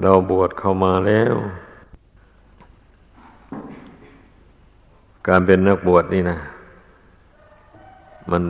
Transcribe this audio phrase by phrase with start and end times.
[0.00, 1.34] เราบวชเข้ามาแล้ว
[5.28, 6.38] การเป็นนักบวชนี่นะ
[8.30, 8.42] มัน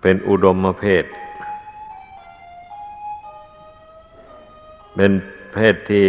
[0.00, 1.04] เป็นอุดมเพศ
[4.96, 5.12] เป็น
[5.54, 6.06] เพศที่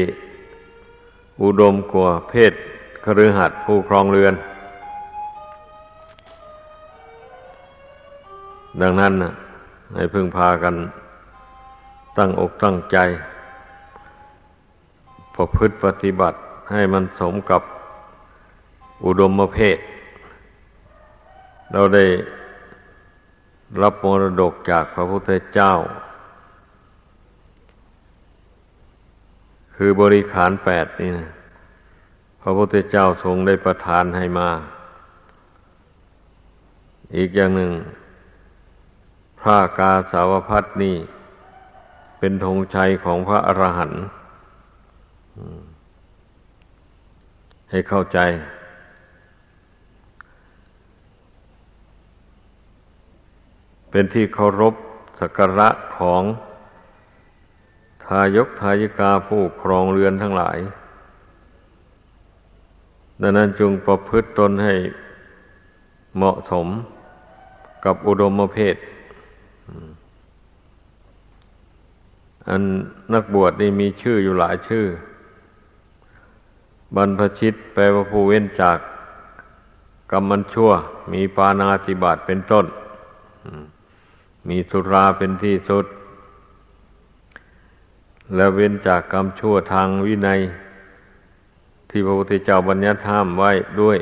[1.43, 2.53] อุดมกว่าเพศ
[3.03, 4.33] คฤหัสถ์ผู้ครองเรือน
[8.81, 9.31] ดังนั้นนะ
[9.95, 10.75] ให้พึ่งพากัน
[12.17, 12.97] ตั้งอกตั้งใจ
[15.41, 16.39] ประพฤติปฏิบัติ
[16.71, 17.61] ให้มันสมกับ
[19.05, 19.79] อุดมเพศ
[21.71, 22.05] เราได้
[23.81, 25.73] รับมรดกจากพระพุทธเจ้า
[29.75, 31.29] คือบริขารแปดนี่นะ
[32.41, 34.49] พระพุทธเจ้าทรงได้ประทานให้มา
[37.15, 37.71] อีกอย่างหนึ่ง
[39.41, 40.97] พระกาสาวพัดนี่
[42.19, 44.03] เป็นธงชัยของพระอรหันต์
[47.69, 48.19] ให้เข้าใจ
[53.91, 54.73] เป็นที่เคารพ
[55.19, 56.23] สักการะของ
[58.05, 60.57] ทายกทายิกาผู้ครองเรือนทั้งหลาย
[63.21, 64.73] ดังนั้นจงประพฤติตนให้
[66.15, 66.67] เหมาะสม
[67.85, 68.75] กับอุดมเพศ
[72.49, 72.61] อัน
[73.13, 74.85] นักบวชนี่มีชื่ออยู่หลายชื่อ
[76.95, 78.77] บรรพชิตแปลว่าผู้เว้นจาก
[80.11, 80.71] กรรมันชั่ว
[81.11, 82.65] มีปานาติบาตเป็นต้น
[84.47, 85.85] มีสุราเป็นที่สุด
[88.35, 90.39] แล้วเว้นจากกรรมชั่วทางวินัย
[91.89, 93.51] ที่พระพุทธเจ้าบัญญัติห้ามไว้
[93.81, 93.97] ด้วย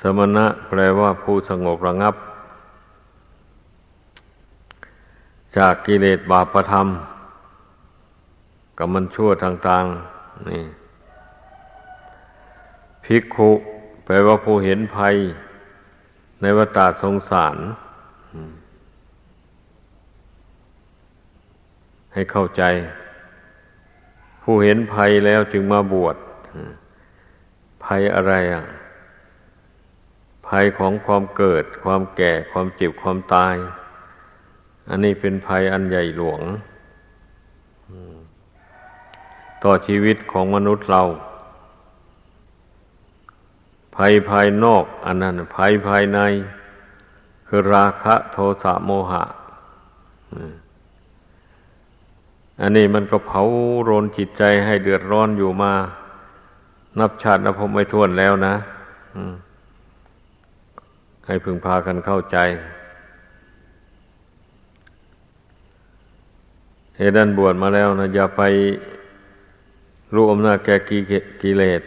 [0.00, 2.14] สมณะแปลว่าผู้สงบระงับ
[5.58, 6.86] จากกิเลสบาปธรรม
[8.82, 10.64] กับมันชั่วต่างๆ นี่
[13.04, 13.50] ภิกขุ
[14.04, 15.16] แปลว่าผู้เห็นภัย
[16.40, 17.56] ในวัฏสงสาร
[22.12, 22.62] ให้เข้าใจ
[24.42, 26.16] ผู้เห็นภัยแล้วจึงมาบวช
[27.84, 28.64] ภัยอะไรอะ
[30.48, 33.56] ภัยของความเกิด ความแก่ ความเจ็บ ความตาย
[34.88, 36.42] อันนี้เป็นภัยอันใหญ่หลวง
[39.64, 41.02] ต่อชีวิตของมนุษย์เรา
[43.96, 46.20] ภัยภายนอก อันนั้นภัยภายใน
[47.46, 49.22] คือราคะโทสะโมหะ
[52.60, 53.42] อันนี้มันก็เผา
[53.84, 55.72] โรนจิตใจให้เดือดร้อนอยู่มา
[56.98, 58.54] นับชาตินับพบไม่ท้วนแล้วนะ
[61.26, 62.38] ให้พึงพากันเข้าใจ
[66.96, 68.42] เหตุดันบวชมาแล้วนะอย่าไป
[70.14, 70.76] รู้อำนาจแก่
[71.42, 71.82] กิเลส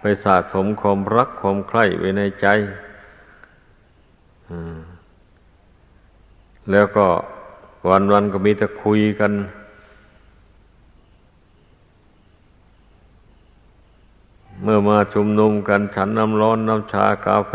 [0.00, 2.46] ไปสะสมความรักความใคร่ไว้ในใจ
[6.70, 7.06] แล้วก็
[7.88, 9.32] วันวันก็มีแต่คุยกัน
[14.62, 17.52] เมื่อมาชุมนุมกันฉันน้ำร้อนน้ำชากาแฟ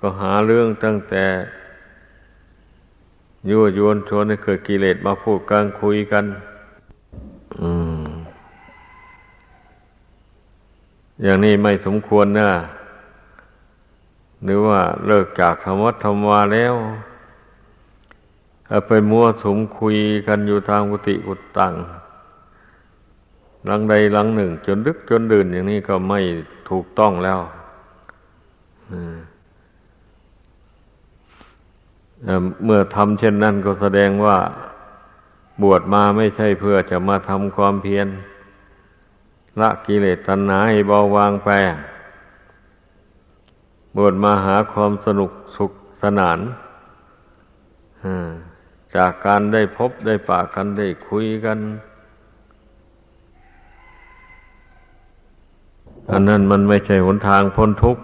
[0.00, 1.24] ก็หาเรื่องตั้งแต่
[3.50, 6.24] ยั่วยวนชวนให้เกิดกิเลสมาพูดกันคุยกัน
[7.60, 7.70] อื
[8.02, 8.06] ม
[11.22, 12.50] อย่างนี้ไม่สมควรนะ
[14.44, 16.74] หรือว่าเลิกจากธรรมะธรรมวาแล้ว
[18.86, 19.96] ไปมัวสมคุย
[20.26, 21.74] กันอยู่ทางกุฏิกุฏตัง
[23.64, 26.20] หลังใดหลังหนึ่ง จนดึกจนดื่นอย่างนี้ก็ไม่
[26.70, 27.40] ถูกต้องแล้ว
[32.64, 34.36] เมื่อทำเช่นนั้นก็แสดงว่า
[35.62, 38.06] บวชมาไม่ใช่เพื่อจะมาทำความเพียร
[39.60, 41.50] ละกิเลสตัณหาให้เบาวางไป
[43.96, 45.72] บวชมาหาความสนุกสุข
[46.02, 46.38] สนาน
[48.96, 51.58] จากการได้พบได้ปากกันได้คุยกัน
[56.10, 58.02] อันนั้นมันไม่ใช่หนทางพ้นทุกข์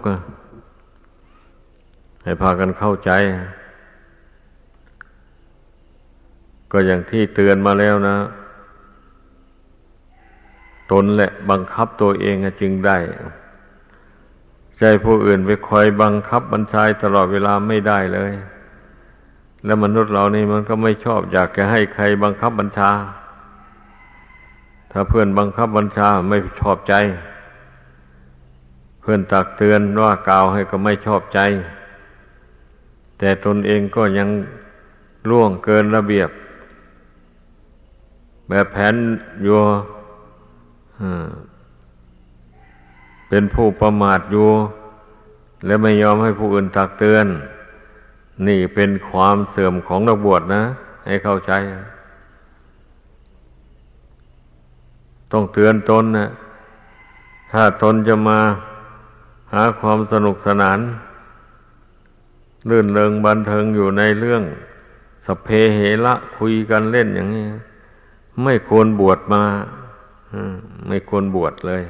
[2.23, 3.11] ให้พากันเข้าใจ
[6.71, 8.17] ก็อย่างที่เตือนมาแล้วนะ
[10.91, 12.97] ตนแหละบังคับตัวเองจึงได้
[14.79, 18.33] ใจผู้อื่นไปคอยบังคับบัญชาตลอดเวลาไม่ได้เลย
[19.65, 22.91] แล้วมนุษย์เรานี่มันก็ไม่ชอบอยากจะให้ใครบังคับบัญชา
[24.91, 26.93] ถ้าเพื่อนบังคับบัญชาไม่ชอบใจ
[29.01, 31.39] เพื่อนตักเตือนว่ากล่าวให้ก็ไม่ชอบใจ
[33.19, 34.29] แต่ตนเองก็ยัง
[35.29, 36.29] ล่วงเกินระเบียบ
[38.49, 38.95] แบบแผน
[39.43, 39.57] อยู่
[43.29, 44.49] เป็นผู้ประมาทอยู่
[45.65, 47.25] และไม่ยอมให้ผู้อื่นตักเตือน
[48.47, 50.61] นี่เป็นความเสื่อมของนักบวชนะ
[51.05, 51.51] ให้เข้าใจ
[55.31, 56.29] ต้องเตือนตนนะ
[57.51, 58.39] ถ้าตนจะมา
[59.53, 60.79] หาความสนุกสนาน
[62.69, 64.43] ลื่นเริงบันเทิงอยู่ในเรื่อง
[65.25, 67.45] สเพเหระคุยกันเล่นอย่างนี้
[68.43, 69.43] ไม่ควรบวชมา
[70.87, 71.83] ไม่ควรบวชเลย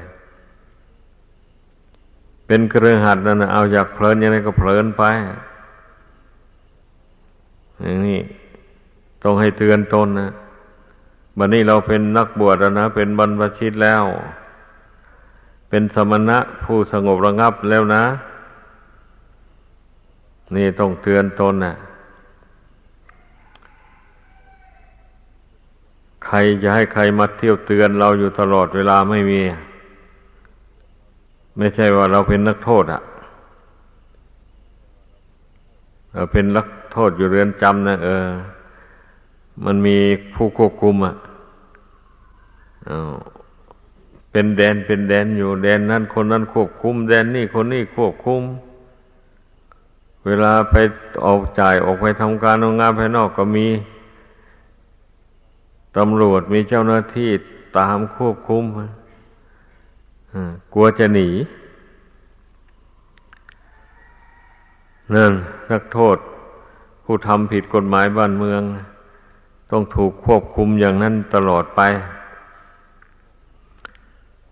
[2.48, 5.04] เป็นเครือหัดนั่นเอาอยากเพลินยังไงก็เพลินไป
[7.82, 8.20] อย่างนี้
[9.24, 10.30] ต้องให้เตือนตนนะ
[11.38, 14.04] บัดนี้เราเป็นนักบวชแล้วนะ เป็นบรรพชิตแล้ว
[15.70, 18.04] เป็นสมณะผู้สงบระงับแล้วนะ
[20.56, 21.76] นี่ต้องเตือนตนนะ่ะ
[26.28, 29.42] ใครจะให้ใครมาเที่ยวเตือนเราอยู่ตลอดเวลาไม่มี
[31.58, 33.02] ไม่ใช่ว่าเราเป็นนักโทษอะ
[36.14, 38.28] เราเป็นนักโทษอยู่เรือนจำนะเออ
[39.66, 39.98] มันมี
[40.36, 41.16] ผู้ควบคุมอะ
[44.32, 48.42] เป็นแดนเป็นแดนอยู่แดนนั้นคนนั้นควบคุม แดนนี่คนนี้ควบคุม
[50.26, 50.76] เวลาไป
[51.26, 53.66] ออกจ่ายออกไปทำการงานภายนอกก็มี
[55.98, 57.30] ตำรวจมีเจ้าหน้าที่
[57.78, 58.64] ตามควบคุม
[60.74, 61.30] กลัวจะหนี
[65.14, 65.34] นั่น
[65.72, 66.18] นักโทษ
[67.04, 68.62] ผู้ทำผิดกฎหมายบ้านเมือง
[69.72, 71.82] ต้องถูกควบคุมอย่างนั้นตลอดไป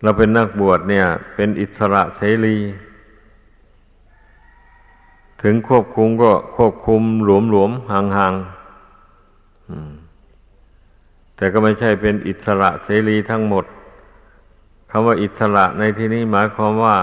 [0.02, 1.06] เราเป็นนักบวชเนี่ย
[1.36, 2.58] เป็นอิสระเสรี
[5.42, 10.03] ถึงควบคุมก็ควบคุมหลวมๆห่างๆ
[11.36, 13.66] แต่ก็ไม่ใช่เป็นอิสระเสรีทั้งหมด
[14.92, 16.98] คำว่าอิสระในที่นี้หมายความว่า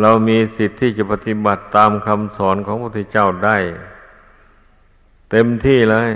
[0.00, 3.56] เรามีสิทธิ์ที่จะปฏิบัติตามคำสอนของพระพุทธเจ้าได้
[5.30, 6.08] เต็มที่เลย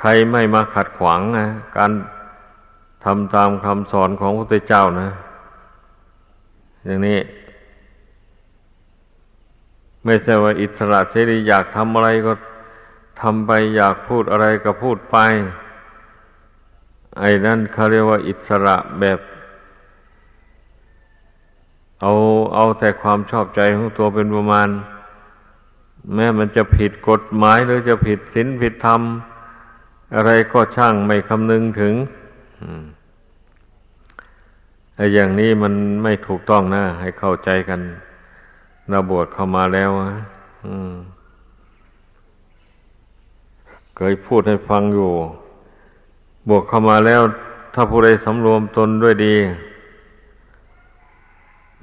[0.00, 1.92] ใครไม่มาขัดขวางนะการ
[3.04, 5.08] ทำตามคำสอนของพระพุทธเจ้านะ
[6.84, 7.18] อย่างนี้
[10.04, 12.32] ไม่ใช่ว่าอิสระเสรีอยากทำอะไรก็
[13.20, 15.16] ทำไปอยากพูดอะไรก็พูดไป
[17.18, 19.18] ไอ้นั่นเขาเรียกว่าอิสระแบบ
[22.00, 22.12] เอา
[22.54, 24.68] เอาแต่ความชอบใจของตัวเป็นประมาณ
[26.14, 29.00] แม้มันจะผิดกฎหมายหรือจะผิดศีลผิดธรรม
[30.14, 31.94] อะไรก็ช่างไม่คำนึงถึง
[34.96, 37.80] ไอ้อย่างนี้มันไม่ถูกต้องนะ ให้เข้าใจกัน
[38.90, 40.10] นาบวชเข้ามาแล้วอะ
[40.66, 40.92] อืม
[44.00, 45.10] เคยพูดให้ฟังอยู่
[46.48, 47.22] บวกเข้ามาแล้ว
[47.74, 49.36] ถ้าผู้ใดสำรวมตนด้วยดี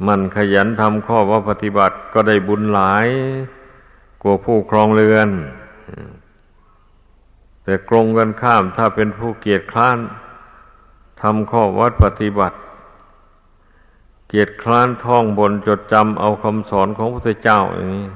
[0.07, 3.07] มันขยันทำข้อว่าปฏิบัติก็ได้บุญหลาย
[4.21, 5.29] กว่าผู้ครองเรือน
[7.63, 9.97] แต่กรงกันข้ามถ้าเป็นผู้เกียจคร้าน
[11.21, 12.57] ทำข้อวัดปฏิบัติ
[14.29, 18.07] เกียจคร้านท่องบนจดจำเอาคำสอนของพระเจ้าอย่างนี้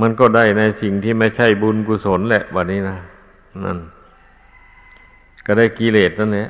[0.00, 2.96] มันก็ได้ในสิ่งที่ไม่ใช่บุญกุศลแหละวันนี้นะ
[3.64, 3.78] นั่น
[5.46, 6.48] ก็ได้กิเลสนั่นแหละ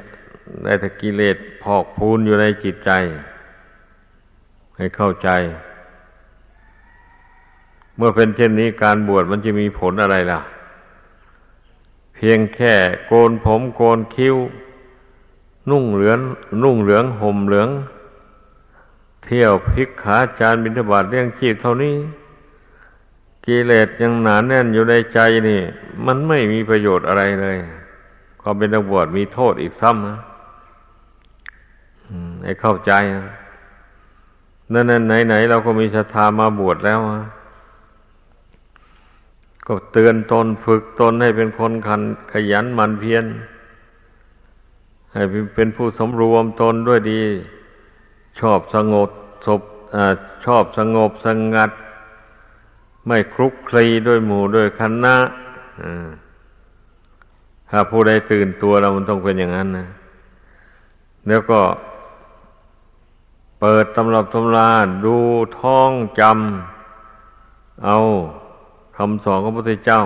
[0.65, 2.91] ได้แต่กิเลสพอกพูนอยู่ในจิตใจ
[4.77, 5.29] ให้เข้าใจ
[7.97, 10.41] เมื่อเป็นเช่นนี้การบวชมันจะมีผลอะไรล่ะ
[12.15, 12.75] เพียงแค่
[13.07, 14.37] โกนผมโกนคิ้ว
[15.71, 16.19] นุ่งเหลือง
[16.63, 17.69] นุ่งเหลืองห่มเหลือง
[19.25, 21.95] เที่ยวพิกขาจานบิณฑบาตเรื่องชีพเท่านี้
[23.47, 25.19] กิเลสยังหนานแน่นอยู่ในใจ
[25.49, 25.61] นี่
[26.07, 27.57] มันไม่มีประโยชน์อะไรเลย
[28.41, 30.19] ความเป็นนักบวชมีโทษอีกซ้ำนะ
[32.43, 32.93] ให้เข้าใจ
[34.73, 37.01] นั่นนั่นไหนไหนเราก็มีศรัทธามาบวชแล้ว
[39.67, 43.25] ก็เตือนตนฝึกตนให้เป็นคนขันขยันมันเพียร
[45.13, 45.23] ให้
[45.55, 47.23] เป็นผู้สมรวมตนด้วยดี
[48.41, 49.11] ชอบสงบ
[49.47, 49.63] ศพ
[49.95, 49.97] อ
[50.45, 51.71] ชอบสงบสงัด
[53.07, 55.17] ไม่คลุกคลีด้วยหมู่ด้วยคณะ
[57.71, 59.89] ถ้าผู้ใดตื่นตัวเรามันต้องเป็นอย่างนั้นนะ
[61.29, 61.61] แล้วก็
[63.61, 64.73] เปิดตำรับตำรา
[65.07, 65.17] ดู
[65.61, 67.99] ท่องจำเอา
[68.97, 70.03] คำสอนของพระพุทธเจ้า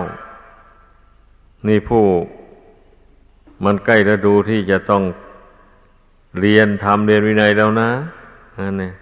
[1.67, 2.03] นี่ผู้
[3.63, 5.03] มันใกล้ฤดูที่จะต้อง
[6.39, 7.89] เรียนทำเรียนวินัยแล้วนะ
[8.59, 8.93] นั่นเอง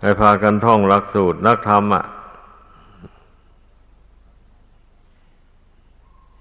[0.00, 2.04] ให้พากันท่องหลักสูตรนักธรรมอะ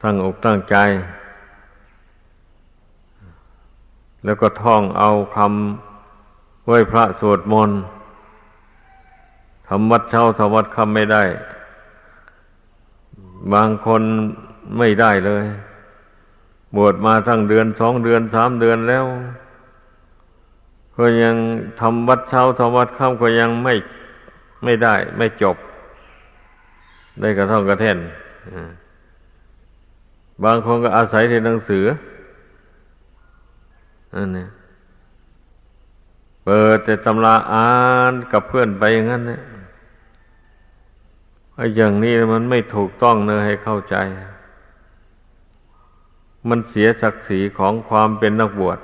[0.01, 0.75] ตั้งอกตั้งใจ
[4.23, 7.79] แล้วก็ท่องเอาคำไหว้พระสวดมนต์
[9.67, 11.23] ทำวัดเช้าทำวัดค่ำไม่ได้
[13.53, 14.01] บางคน
[14.77, 15.45] ไม่ได้เลย
[16.75, 19.05] บวชมาทั้งเดือนสองเดือนสามเดือนแล้ว
[20.97, 21.35] ก็ยัง
[21.81, 23.73] ทำวัดเช้าทำวัดค่ำก็ยังไม่
[24.63, 25.57] ไม่ได้ ไม่จบ
[27.19, 27.97] ได้กระท่องกระแท่น
[30.43, 31.85] บางคนก็อาศัยที่หนังสือ
[34.13, 34.47] อันนี้
[36.43, 37.71] เปิดแต่ตำราอ่า
[38.11, 39.43] นกับเพื่อนไปอย่างนั้นเนี่ย
[41.55, 43.95] ไอ้อย่างนี้มันไม่ถูกต้องเนอะให้เข้าใจ
[46.49, 48.79] มันเสียศักดิ์ศรีของความเป็นนักบวช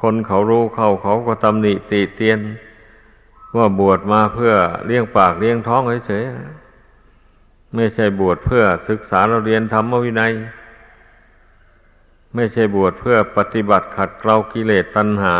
[0.00, 2.38] คนเขารู้เข้าเขาก็ตำหนิติเตียน
[3.56, 4.52] ว่าบวชมาเพื่อ
[4.86, 6.67] เลี้ยงปากเลี้ยงท้องเฉยๆ
[7.74, 10.32] ไม่ใช่บวชเพื่อศึกษาเราเรียนธรรมวินัย
[12.34, 15.34] ไม่ใช่บวชเพื่อปฏิบัติขัดเกลากิเลสตัณหา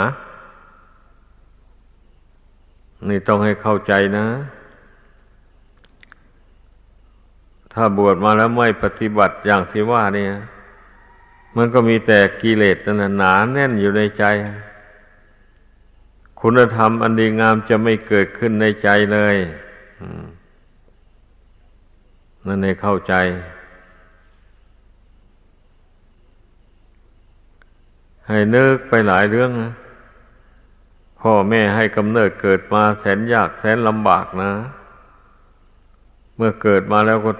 [3.08, 4.26] นี่ต้องให้เข้าใจนะ
[7.72, 10.32] ถ้าบวชมาแล้วไม่ปฏิบัติอย่างที่ว่าเนี่ย
[11.56, 14.24] มันก็มีแต่กิเลสนั่นหนาแน่นอยู่ในใจ
[16.40, 19.36] คุณธรรมอันดีงามจะไม่เกิดขึ้นในใจเลย
[22.46, 23.14] นั่นให้เข้าใจ
[28.28, 29.72] ให้นึกไปหลายเรื่องนะ
[31.20, 34.50] พ่อแม่ให้กำเนิดเกิดมาแสนยากแสนลำบากนะ
[36.36, 37.32] เมื่อเกิดมาแล้วก็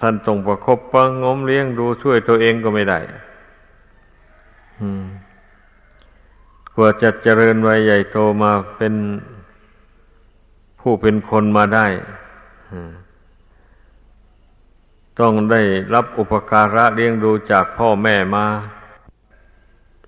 [0.00, 2.98] ท่านต้องประคบประงมเลี้ยงดูช่วยตัวเองก็ไม่ได้
[6.74, 8.94] กว่าจะเจริญวัยใหญ่โตมาเป็น
[10.80, 11.86] ผู้เป็นคนมาได้
[15.22, 15.60] ต้องได้
[15.94, 18.46] รับอุปการะเลี้ยงดูจากพ่อแม่มา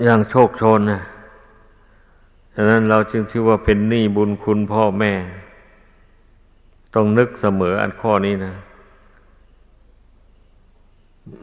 [0.04, 1.02] อย่างโชคชนนะ
[2.54, 5.12] ฉะนั้นเราจึงชื่อว่าเป็นหนี้บุญคุณพ่อแม่
[6.94, 8.54] ต้องนึกเสมออันข้อนี้นะ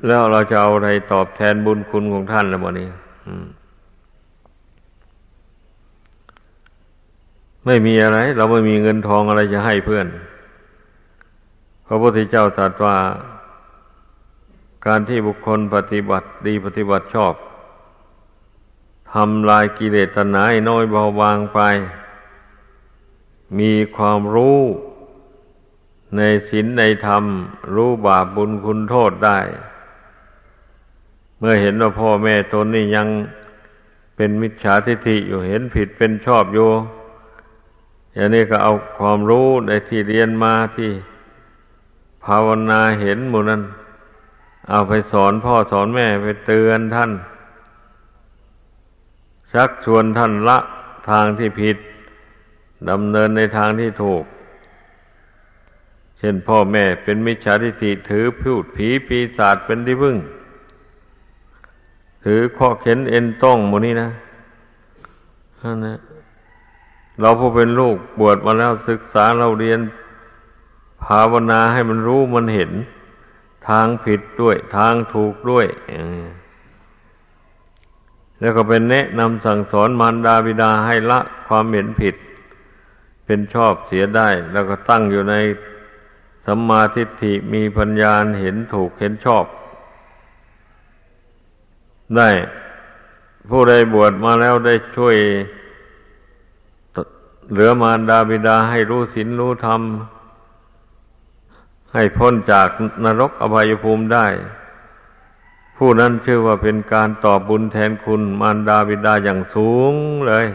[0.08, 2.90] แล้วเราจะเอาอะไรตอบแทนบุญคุณของท่านแล้ววันนี้
[7.66, 10.08] ไม่มีอะไร เราไม่มีเงินทองอะไรจะให้เพื่อน
[11.88, 12.96] พระพุทธเจ้าตรัสว่า
[14.86, 17.34] การที่บุคคลปฏิบัติดีปฏิบัติชอบ
[19.14, 21.60] ทำลายกิเลสตัณหาให้น้อยเบาบางไป
[23.60, 24.60] มีความรู้
[26.18, 27.24] ในศีลในธรรม
[27.74, 29.40] รู้บาปบุญคุณโทษได้
[31.40, 33.08] เมื่อเห็นว่าพ่อแม่ตนนี่ยัง
[34.16, 36.70] เป็นมิจฉาทิฏฐิอยู่เห็นผิดเป็นชอบอยู่
[38.14, 40.92] อย่างนี้ก็เอาความรู้ในที่เรียนมาที่
[42.26, 43.62] ภาวนาเห็นหมู่นั้น
[44.70, 47.12] เอาไปสอนพ่อสอนแม่ไปเตือนท่าน
[49.54, 50.58] ชักชวนท่านละ
[51.10, 51.78] ทางที่ผิด
[52.90, 54.24] ดำเนินในทางที่ถูก
[56.18, 60.18] เช่นพ่อแม่เป็นมิจฉาทิฏฐิถือพูดผีปีศาจเป็นที่พึ่ง
[62.26, 64.10] ถือข้อเข็นเอ็นต้องหมนี้นะ
[65.62, 65.98] นั่นนะ
[67.20, 69.80] เราผู้เป็นลูกบวชมาแล้วศึกษาเราเรียน
[71.04, 72.72] ภาวนาให้มันรู้มันเห็น
[73.70, 75.68] ทางผิดด้วย ทางถูกด้วย
[78.40, 82.16] แล้วก็เป็นแนะนำสั่งสอนมารดาบิดาให้ละความเห็นผิด
[83.26, 85.36] เป็นชอบเสียได้ แล้วก็ตั้งอยู่ใน
[86.46, 89.46] สัมมาทิฏฐิมีปัญญาเห็นถูกเห็นชอบ
[92.18, 92.30] ได้
[93.50, 95.18] ผู้ใดบวชมาแล้วได้ช่วย
[97.52, 99.82] เหลือมารดาบิดาให้รู้ศีลรู้ธรรม
[101.94, 102.68] ให้พ้นจาก
[103.04, 104.28] นรกอบายภูมิได้
[105.78, 109.94] ผู้นั้นชื่อว่าเป็นการตอบบุญแทนคุณมารดาบิดาอย่างสูง
[110.28, 110.46] เลย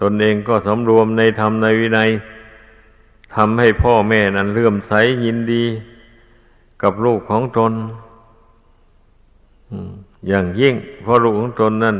[0.00, 2.10] ตนเองก็สำรวมในธรรมในวินัย
[3.34, 4.92] ทำให้พ่อแม่นั้นเลื่อมใส
[5.24, 5.64] ยินดี
[6.82, 7.72] กับลูกของตน
[10.28, 11.96] อย่างยิ่งเพราะลูกของตนนั้น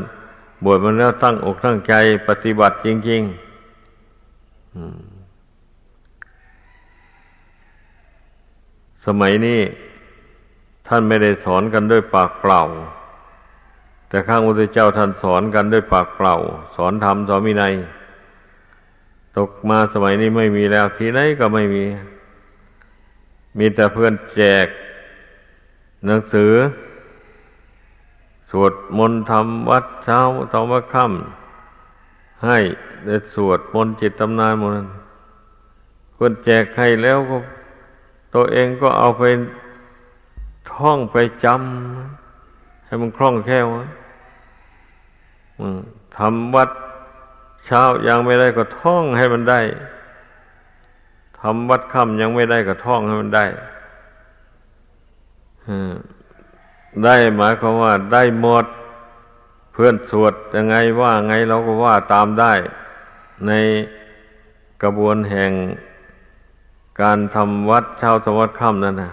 [0.63, 1.93] บวชมันแล้วตั้งอกตั้งใจ
[2.27, 5.14] ปฏิบัติจริง ๆ
[9.05, 9.61] สมัยนี้
[10.87, 12.61] ท่านไม่ได้สอนกันด้วยปากเปล่า
[14.09, 16.35] แต่ข้างพระเจ้าท่านสอนกันด้วยปากเปล่า
[16.75, 17.73] สอนธรรมสอนมินัย
[19.37, 21.85] ตกมาสมัยนี้ไม่มีแล้วที่ไหนก็ไม่มี
[23.57, 24.67] มีแต่เพื่อนแจก
[26.05, 26.51] หนังสือ
[28.51, 30.19] สวดมนต์ทำวัดเช้า
[30.51, 32.59] ตอนวัดค่ำให้
[33.05, 34.87] ได้สวดมนต์จิตตำนานมดนั้น
[36.17, 37.37] คนแจกให้แล้วก็
[38.35, 39.23] ตัวเองก็เอาไป
[40.73, 43.67] ท่องไปจำให้มันคล่องแคล่ว
[46.17, 46.69] ทำวัด
[47.65, 49.61] เช้ายังไม่ได้ก็ท่องให้มันได้
[51.39, 53.45] ทำวัดค่ำยังไม่ได้ก็ท่องให้มันได้
[57.05, 58.65] ได้หมายความว่าได้หมด
[59.71, 62.53] เพื่อนสวดยังไงว่าไงเราก็ว่าตามได้
[63.47, 63.51] ใน
[64.83, 65.51] กระบวนแห่ง
[67.01, 69.11] การทำวัดเช้าสวัสดค่ำนั่นนะ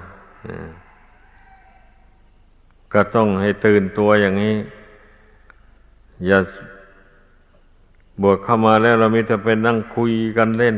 [2.92, 4.56] ก็ต้องให้ตื่นตัวอย่างนี้
[6.26, 6.38] อย่า
[8.22, 10.76] บวชเข้ามาแล้วเรามีแต่เป็นนั่งคุยกันเล่น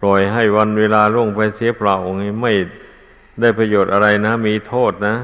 [0.00, 2.52] ปล่อยให้วันเวลาล่วงไปเสียเปล่าอย่างนี้ไม่
[3.40, 5.14] ได้ประโยชน์อะไรนะ มีโทษนะ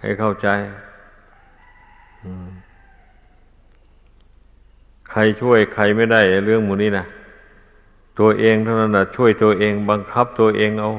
[0.00, 0.48] ให้เข้าใจ
[5.10, 7.06] ใครช่วยใครไม่ได้เรื่องมูนี้นะ
[8.18, 10.92] ตัวเองเท่านั้นนะช่วยตัวเองบังคับตัวเองเอา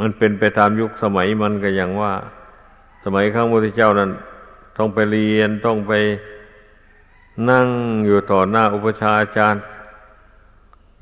[0.00, 2.12] มันเป็นไปตามยุคสมัยมันก็อย่างว่า
[3.04, 4.10] สมัยข้างพระเจ้านั้น
[4.76, 5.92] ต้องไปเรียนต้องไป
[7.50, 7.66] นั่ง
[8.06, 9.62] อยู่ต่อหน้าอุปชาอาจารย์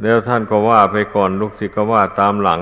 [0.03, 2.61] แล้วท่านก็ว่าไปก่อนลูกศิษย์ก็ว่าตามหลัง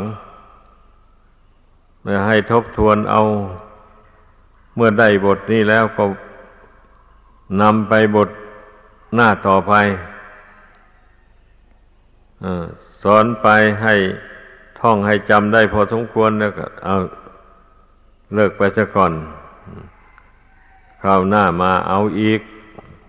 [2.27, 3.23] ให้ทบทวนเอา
[4.75, 6.05] เมื่อได้บทนี้แล้วก็
[7.63, 8.31] นำไปบท
[9.15, 9.75] หน้าต่อไป
[13.03, 13.47] สอนไป
[13.83, 13.95] ให้
[14.81, 16.97] ท่องให้จำได้พอสมควรแล้วก็เอา
[18.35, 19.13] เลิกไปซะก่อน
[21.03, 22.41] ข้าวหน้ามาเอาอีก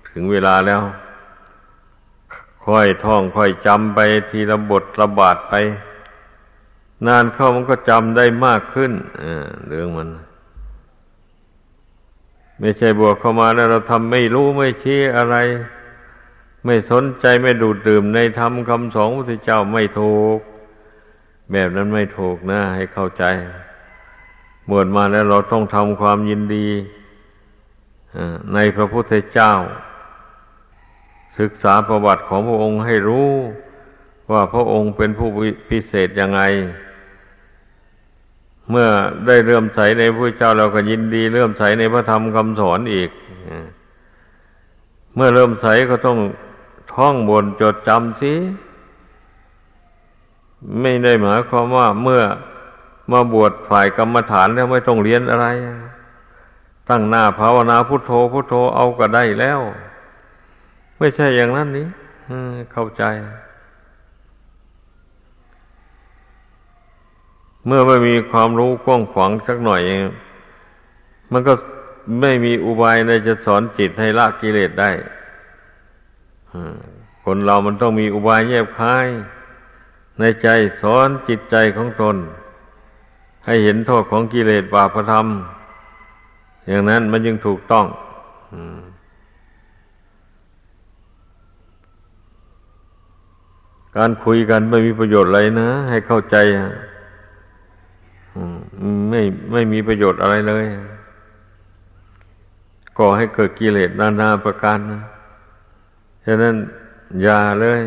[0.10, 0.82] ถึงเวลาแล้ว
[2.66, 5.54] ค่อยท่องค่อยจำไปทีละบทระบาดไป
[7.08, 8.92] นานเข้ามันก็จำได้มากขึ้น
[9.68, 10.10] เรื่องมัน
[12.60, 15.36] ไม่ใช่บวกเข้ามาแล้วเราทำไม่รู้ไม่ชี้อะไร
[16.68, 20.38] ไม่สนใจไม่ดูดดื่มในธรรมคำสอนพระเจ้าไม่ถูก
[21.52, 23.24] แบบนั้นไม่ถูกนะ ให้เข้าใจ
[24.70, 26.68] บวชมาแล้วเราต้องทำความยินดี
[28.54, 29.54] ในพระพุทธเจ้า
[31.40, 33.30] ศึกษาประวัติของพระองค์ให้รู้
[34.32, 35.30] ว่าพระองค์เป็นผู้
[35.70, 36.42] พิเศษยังไง
[38.70, 38.88] เมื่อ
[39.28, 43.10] ได้เลื่มใสในพระเจ้าเราก็ยินดีเลื่มใสในพระธรรมคำสอนอีก
[45.16, 46.20] เมื่อเริ่มใสก็ต้อง
[46.98, 48.34] ท่องบนจดจำสิ
[50.82, 52.22] ไม่ได้หมายความว่าเมื่อ
[53.12, 55.48] มาบวชฝ่ายกรรมฐานแล้วไม่ต้องเรียนอะไร
[56.90, 59.60] ตั้งหน้าภาวนาพุทโธพุทโธเอาก็ได้แล้ว
[60.98, 61.88] ไม่ใช่อย่างนั้นนี้
[62.72, 63.04] เข้าใจ
[67.66, 69.82] เมื่อไม่มีความรู้กว้างขวางสักหน่อย
[71.32, 71.54] มันก็
[72.22, 74.92] ไม่มีอุบายในจะสอนจิตให้ละกิเลสได้
[77.24, 79.08] คนเรามันต้องมีอุบายแยบคาย
[80.20, 80.48] ในใจ
[80.82, 82.16] สอนจิตใจของตน
[83.46, 85.28] ให้เห็นโทษของกิเลสบาปธรรม
[86.68, 87.86] อย่างนั้นมันยังถูกต้อง
[93.98, 96.36] การคุยกันไม่มีประโยชน์อะไรนะ ให้เข้าใจ
[99.10, 100.66] ไม่ไม่มีประโยชน์อะไรเลย
[102.98, 105.02] ก่อให้เกิดกิเลสนานาประการนะ
[106.30, 106.56] ฉะนั้น
[107.22, 107.82] อย่าเลย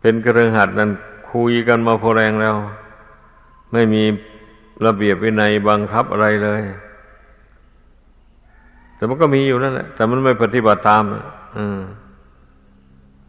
[0.00, 0.90] เป็นกระหัดนั้น
[1.32, 2.56] คุยกันมาพอแรงแล้ว
[3.72, 4.02] ไม่มี
[4.86, 6.62] ระเบียบวินัยบังคับอะไรเลย
[8.96, 11.02] แต่มันก็มีอยู่นั่นแหละ แต่มันไม่ปฏิบัติตาม
[11.58, 11.80] อืม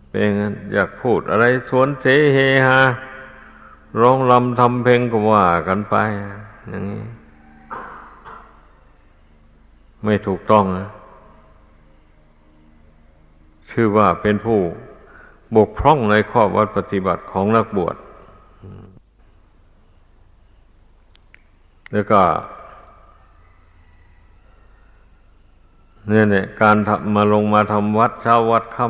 [0.10, 2.80] เป็นงั้นอยากพูดอะไรสวนเสเฮฮา
[4.02, 5.96] ร้องลำทำเพลงก็ว่ากันไป
[6.70, 7.04] อย่างนี้
[10.04, 10.88] ไม่ถูกต้องนะ
[13.72, 14.60] ชื่อว่าเป็นผู้
[15.56, 17.96] บกพร่องในข้อวัดปฏิบัติของนักบวช
[21.92, 22.22] แล้วก็
[26.08, 26.78] เนี่ยเนี่ยการ
[27.16, 28.88] มาลงมาทำวัดเช้าวัดค่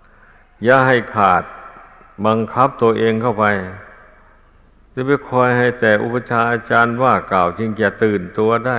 [0.00, 1.44] ำอย่าให้ขาด
[2.26, 3.44] บังคับตัวเองเข้าไป
[4.94, 8.78] จะไปคอยให้แต่อุปชาอาจารย์ว่ากล่าวจึงจะตื่นตัวได้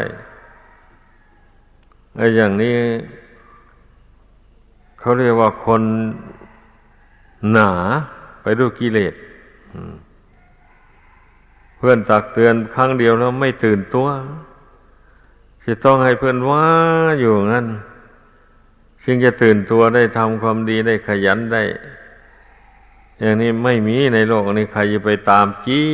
[2.16, 2.78] ไอ้อย่างนี้
[5.02, 5.84] เขาเรียกว่าคน
[7.52, 7.70] หนา
[8.42, 9.14] ไปด้วยกิเลส
[11.78, 14.08] เพื่อนตักเตือนครั้งเดียวแล้วไม่ตื่นตัว
[15.66, 16.64] จะต้องให้เพื่อนว่า
[17.20, 17.68] อยู่งั้น
[19.04, 21.64] จึงจะตื่นตัวได้ทำความดีได้ขยันได้
[23.20, 25.92] อย่างนี้ไม่มีในโลกนี้ใครจะไปตามจี้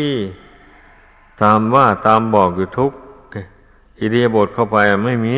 [1.41, 2.91] ตามว่าตามบอกอยู่ทุก
[3.99, 5.35] อิเดียบทเข้าไปไม่มี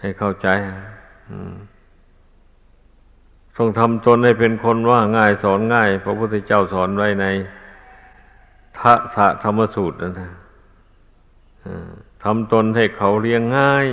[0.00, 0.48] ให้เข้าใจ
[1.28, 1.54] อืม
[3.56, 7.26] ต้องทำตนให้เป็นคนว่าง่ายสอนง่าย พระพุทธเจ้าสอนไว้ใน
[8.78, 10.30] ทะสะธรรมสูตรนะนะ
[12.24, 13.86] ทำตนให้เขาเลี้ยงง่าย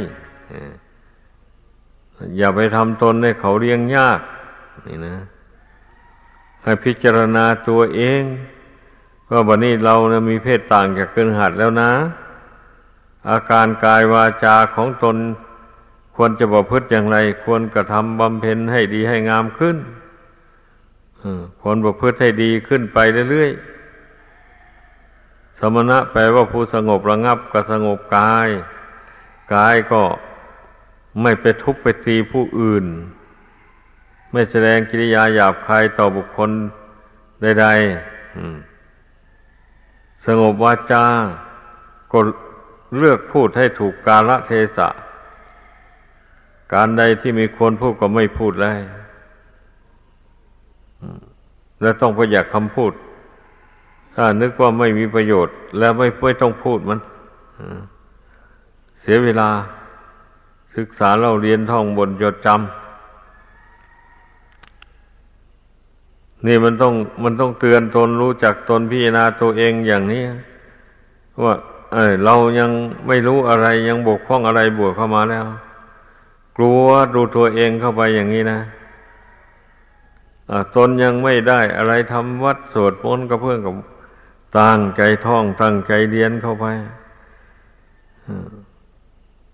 [2.37, 4.19] อย่าไปทำตนให้เขาเลี้ยงยาก
[4.87, 5.17] นี่นะ
[6.63, 8.21] ให้พิจารณาตัวเอง
[9.31, 11.91] ว่าวันนี้เรานะมีเพศต่างจากเกินหัดแล้วนะ
[13.29, 15.15] อาการกายวาจาของตน
[16.19, 19.77] ควรจะประพฤติอย่างไร ควรกระทำบำเพ็ญให้ดีให้งามขึ้น
[21.61, 22.97] ควรประพฤติให้ดีขึ้นไป
[23.29, 28.49] เรื่อยๆ สมณะแปลว่าผู้สงบระงับก็สงบกาย
[29.55, 30.01] กายก็
[31.21, 32.85] ไม่ไปทุบไปตีผู้อื่น
[34.31, 36.49] ไม่แสดงกิริยาหยาบคายต่อบุคคล
[37.41, 41.05] ใดๆสงบวาจา
[42.11, 42.19] ก็
[42.97, 44.87] เลือกพูดให้ถูกกาลเทศะ
[46.73, 48.79] การใดที่มีควรพูดก็ไม่พูดเลย
[51.81, 52.93] และต้องประหยัดคำพูด
[54.15, 56.99] ถ้านึกว่าไม่มีประโยชน์ แล้วไม่ไม่ต้องพูดมัน
[58.99, 59.49] เสียเวลา
[60.75, 62.57] ศึกษาเราเรียนท่องบนจดจำ
[66.45, 70.23] นี่มันต้องมันต้องเตือนตนรู้จักตนพิจารณาตัวเองอย่างนี้
[71.43, 71.53] ว่า
[71.93, 72.69] เออเรายัง
[73.07, 75.45] ไม่รู้อะไรยังบกพร่องอะไรบวกเข้ามาแล้ว
[76.57, 78.59] กลัวดูตัวเองเข้าไปอย่างนี้นะ
[80.75, 83.73] ตนยังไม่ได้อะไรทำวัดสวดมนต์กับเพื่อนกับ
[84.59, 86.65] ตั้งใจท่องตั้งใจเรียนเข้าไป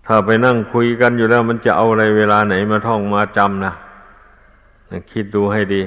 [0.06, 3.72] ถ้าไปนั่งคุยกันอยู่แล้ว มันจะเอาอะไรเวลาไหนมาท่องมาจำนะ
[5.12, 5.82] คิดดูให้ดี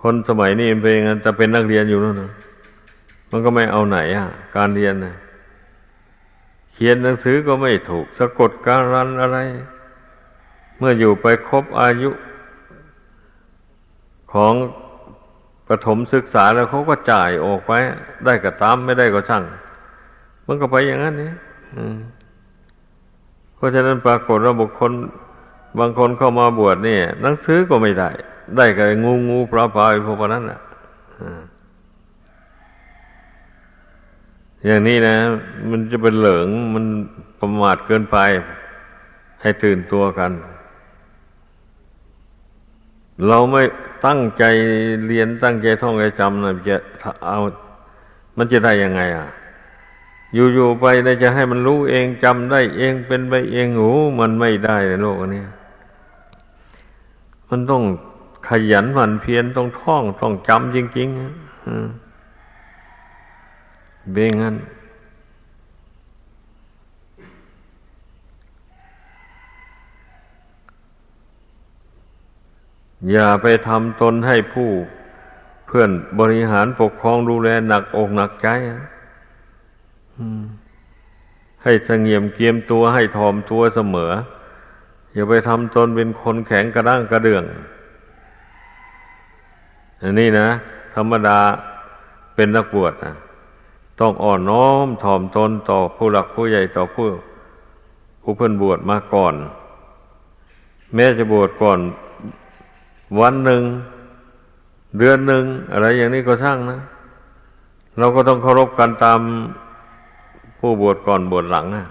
[0.00, 2.30] คนสมัยนี้เป็นงั้นจะเป็นนักเรียนอยู่นั่นะ
[3.30, 5.14] มันก็ไม่เอาไหนอะ การเรียนนะ
[6.74, 9.38] เขียนหนังสือก็ไม่ถูก สะกดการันอะไร
[10.78, 12.10] เมื่ออยู่ไปครบอายุ
[14.32, 14.54] ของ
[15.68, 17.72] ประถมศึกษาแล้วเขาก็จ่ายออกไป
[18.24, 19.44] ได้ก็ตามไม่ได้ก็ช่าง
[20.46, 21.32] มันก็ไปอย่างนั้นนี่
[23.56, 24.92] เพราะฉะนั้นปรากฏว่าบุคคล
[25.78, 28.10] บางคนเข้ามาบวชเนี่ยหนังสือก็ไม่ได้
[28.56, 30.60] ได้ก็งูงูปลาปลาพวกนั้นอะ
[34.64, 35.16] อย่างนี้นะ
[35.70, 36.84] มันจะเป็นเหลิงมัน
[37.40, 38.18] ประมาทเกินไป
[39.40, 40.32] ให้ตื่นตัวกัน
[43.28, 43.62] เราไม่
[44.06, 44.44] ตั้งใจ
[45.06, 46.76] เรียนตั้งใจท่องใจจำนะจะ
[47.26, 47.38] เอา
[48.36, 49.28] มันจะได้ยังไง อะ
[50.34, 55.42] อยู่ๆไปนะจะให้มันรู้เองจำได้เองเป็นไปเองโอ้มันไม่ได้ในโลกนี้
[57.50, 57.82] มันต้อง
[58.48, 61.86] ขยันหมั่นเพียรต้องท่องต้องจำจริงๆอืม
[64.12, 64.56] เบงัน
[73.10, 74.70] อย่าไปทำตนให้ผู้
[75.66, 75.90] เพื่อน
[76.20, 78.48] บริหารปกครองดูแลหนักอกหนักใจ
[81.62, 84.12] ให้สงเงียมเกียมตัวให้ทอมตัวเสมอ
[85.14, 87.44] อย่าไปทำตนเป็นคนแข็งกระด้างกระเดื่อง
[90.02, 90.48] อันนี้นะ
[90.94, 91.38] ธรรมดา
[92.34, 93.14] เป็นนักบวชนะ
[94.00, 97.08] ต้องอ่อนน้อมถ่อมตนต่อผู้หลักผู้ใหญ่ต่อผู้
[98.22, 99.34] ผู้เพิ่นบวชมาก่อน
[100.94, 101.78] แม้จะบวชก่อน
[103.20, 103.62] วันหนึ่ง
[104.98, 106.80] เดือนหนึ่ง อะไรอย่างนี้ก็ช่างนะ
[107.98, 109.20] เราก็ต้องเคารพกันตาม
[110.58, 111.86] ผู้บวชก่อนบวชหลังนะ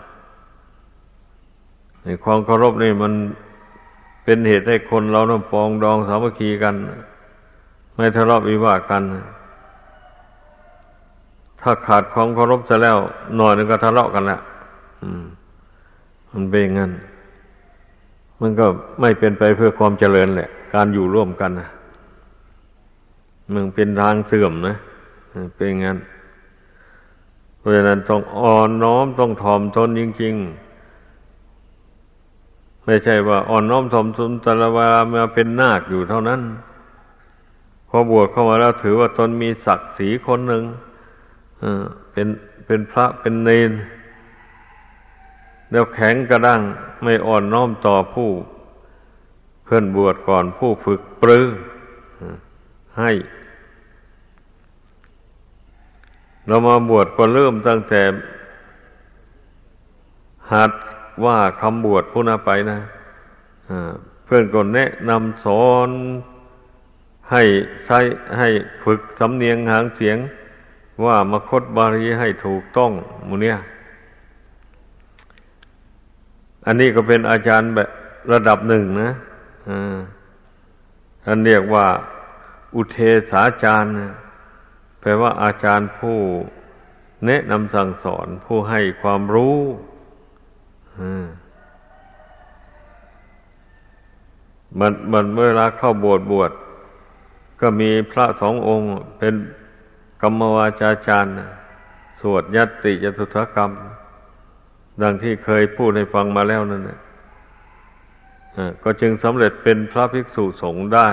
[2.03, 3.13] ในความเคารพนี่มัน
[4.23, 6.75] เป็นเหตุให้คนเราต้องปองดองสามัคคีกัน
[7.95, 9.03] ไม่ทะเลาะวิวาทกัน
[11.63, 12.97] ถ้าขาดความเคารพจะแล้ว
[13.35, 14.39] หน่อยนึงก็ทะเลาะกันแหละ
[16.31, 16.91] มันเป็นงั้น
[18.41, 18.65] มันก็
[19.01, 21.69] ไม่เป็นไปเพื่อความเจริญแหละ การอยู่ร่วมกันนะ
[23.53, 24.75] มันเป็นทางเสื่อมนะ
[25.55, 25.97] เป็นงั้น
[27.57, 30.35] เพราะฉะนั้นต้องอ่อนน้อมต้องถ่อมตนจริง
[31.59, 36.41] ๆไม่ใช่ว่าอ่อนน้อมถ่อมตนต่ละวามาเป็นนาคอยู่เท่านั้น
[37.89, 40.63] พอบวชเข้ามาแล้วถือว่าตนมีศักดิ์ศรีคนหนึ่ง
[42.11, 42.27] เป็น
[42.65, 43.71] เป็นพระเป็นเนน
[45.71, 46.61] แล้วแข็งกระด้าง
[47.03, 48.29] ไม่อ่อนน้อมต่อผู้
[49.63, 51.45] เพื่อนบวชก่อนผู้ฝึกปรือ
[52.99, 53.11] ให้
[56.47, 58.01] เรามาบวชก็เริ่มตั้งแต่
[60.53, 60.71] หัด
[61.25, 62.79] ว่าคำบวชผู้นาไปนะ
[64.25, 65.89] เพื่อนก็แนะนำสอน
[67.31, 67.43] ให้
[67.85, 67.99] ใช้
[68.37, 68.49] ให้
[68.83, 70.17] ฝึกสำเนียงหางเสียง
[71.05, 72.91] ว่ามคตบาลีให้ถูกต้อง
[73.27, 73.57] มูเนี่ย
[76.65, 77.89] อันนี้ก็เป็นอาจารย์แบบ
[78.31, 79.11] ระดับหนึ่งนะ
[81.25, 81.85] ท่านเรียกว่า
[82.75, 82.97] อุเท
[83.31, 83.93] ศาจารย์
[84.99, 86.17] แปลว่าอาจารย์ผู้
[87.25, 89.57] แนะนำสั่งสอนผู้ให้ความรู้
[94.79, 96.51] มันมันเมื่อลาเข้าบวชบวช
[97.61, 99.33] ก็มีพระสององค์เป็น
[100.23, 101.33] กรรมวาจาจารย์
[102.19, 103.71] สวดยัตติยตุถกรรม
[105.01, 106.99] ดังที่เคยพูดให้ฟังมาแล้วนั่นแหละ
[108.83, 111.09] ก็จึงสำเร็จเป็นพระภิกษุสงฆ์ได้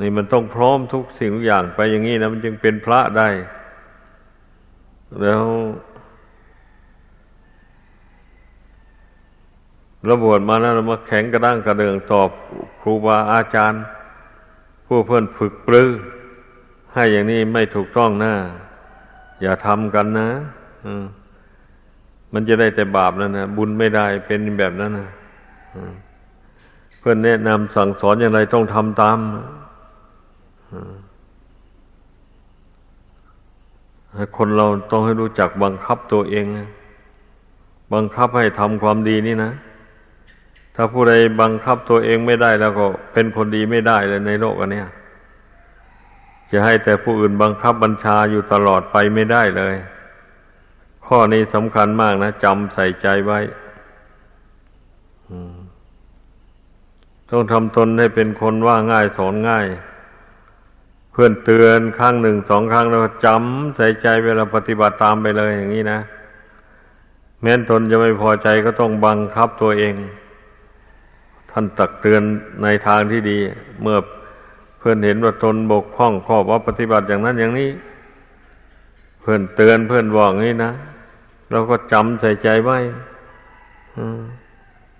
[0.00, 3.28] นี่มันต้องพร้อมทุกสิ่งทุกอย่างไปอย่างนี้นะมันจึงเป็นพระได้
[5.20, 5.42] แล้ว
[10.10, 12.30] ระบวชมาแล้วมาแข็งกระด้างกระเดืองตอบ
[12.80, 13.82] ครูบาอาจารย์
[14.86, 15.88] ผู้เพื่อนฝึกปรือ
[16.96, 18.32] ให้อย่างนี้ไม่ถูกต้องนะ
[19.42, 20.28] อย่าทำกันนะ
[22.32, 25.08] มันจะได้แต่บาปแล้วนะบุญไม่ได้เป็นแบบนั้นนะ
[26.98, 29.18] เพื่อนแนะนำสั่งสอนอย่างไรต้องทำตาม
[34.36, 36.44] คนเราต้องให้รู้จักบังคับตัวเอง
[37.94, 39.52] บังคับให้ทำความดีนี่นะ
[40.74, 44.82] ถ้าผู้ใดบังคับตัวเองไม่ได้แล้วก็เป็นคนดีไม่ได้เลยในโลกอันนี้
[46.52, 49.74] จะให้แต่ผู้อื่นบังคับบัญชาอยู่ตลอดไปไม่ได้เลย
[51.06, 53.40] ข้อนี้สำคัญมากนะจำใส่ใจไว้
[57.30, 59.66] ต้องทำตนให้เป็นคนว่าง่ายสอนง่าย
[61.12, 66.00] เพื่อนเตือนครั้งหนึ่งสองครั้งแล้วจำใส่ใจเวลาปฏิบัติตามไปเลยอย่างนี้นะ
[67.40, 69.94] แม้นตนจะไม่พอใจก็ต้องบังคับตัวเอง
[71.50, 72.22] ท่านตักเตือน
[72.62, 73.38] ในทางที่ดี
[73.82, 73.98] เมื่อ
[74.88, 77.70] พื่อนเห็นว่าตนบกพร่องข้อว่าปฏิบัติอย่างนั้นอย่างนี้
[79.20, 80.72] เพื่อนเตือนเพื่อนบอกงี้นะ
[81.50, 82.78] เราก็จำใส่ใจไว้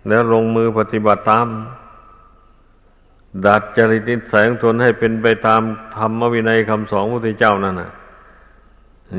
[0.09, 1.47] แล้วลงมือปฏิบัติตาม
[3.47, 5.63] ดัดจริตนิสัยของตนให้เป็นไปตาม
[5.97, 7.91] ธรรมวินัยคำสอนพระพุทธเจ้านั่นน่ะ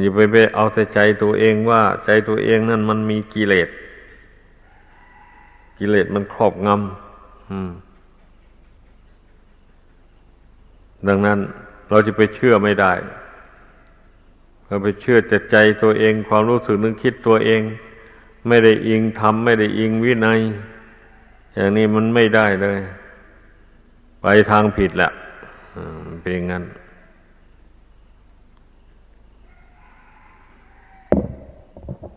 [0.01, 3.69] อย่าไปไปเอาแต่ใจตัวเองว่า ใจตัวเองนั่นมันมีกิเลส
[5.77, 7.86] กิเลสมันครอบงำ
[11.07, 11.39] ดังนั้น
[11.89, 12.93] เราจะไปเชื่อไม่ได้
[14.67, 17.61] เราไปเชื่อแต่ใจตัวเอง ความรู้สึกนึกคิดตัวเอง
[18.47, 20.39] ไม่ได้อิงธรรมไม่ได้อิงวินัย
[21.55, 22.79] อย่างนี้มันไม่ได้เลย
[24.21, 25.11] ไปทางผิดแหละ
[26.21, 26.63] เป็นงั้น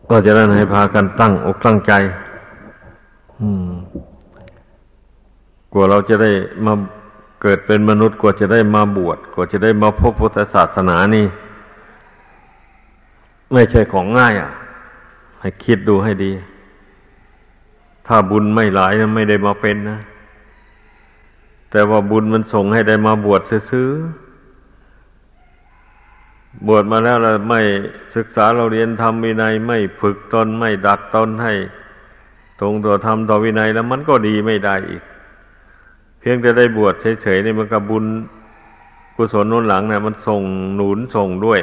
[0.09, 1.93] ก็จะนั้นให้พากันตั้งอกตั้งใจ
[3.41, 3.71] อืม
[5.73, 6.31] กว่าเราจะได้
[6.65, 6.73] มา
[7.41, 11.25] เกิดเป็นมนุษย์กว่าจะได้มาบวชกว่าจะได้มาพบพุทธศาสนานี่
[13.53, 14.51] ไม่ใช่ของง่ายอะ
[15.41, 16.31] ให้คิดดูให้ดี
[18.07, 19.99] ถ้าบุญไม่หลายนะไม่ได้มาเป็นนะ
[21.71, 23.89] แต่ว่าบุญมันส่งให้ได้มาบวชซื้อ
[26.67, 27.61] บวชมาแล้วเราไม่
[28.15, 31.53] ศึกษาเราเรียนทำวินัยไม่ฝึกตนไม่ดัดตนให้
[32.59, 35.03] ตรงตัวทำต่อวินัยแล้วมันก็ดีไม่ได้อีก
[36.21, 38.05] เพียงจะได้บวชเฉยๆนี่มันกับบุญ
[39.15, 40.41] กุศลนุนหลังเนี่ยมันส่ง
[40.75, 41.61] หนุนส่งด้วย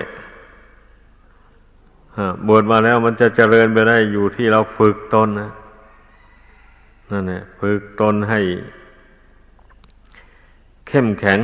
[2.47, 5.51] บวชมาแล้วมันจะเจริญไปได้อยู่ที่เราฝึกตนนะ
[7.11, 8.40] นั่นแหละฝึกตนให้
[10.88, 11.40] เข้มแข็ง